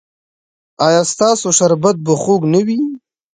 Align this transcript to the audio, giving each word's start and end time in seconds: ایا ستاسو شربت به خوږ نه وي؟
ایا 0.87 1.01
ستاسو 1.11 1.47
شربت 1.57 1.95
به 2.05 2.13
خوږ 2.21 2.41
نه 2.53 2.59
وي؟ 2.65 2.79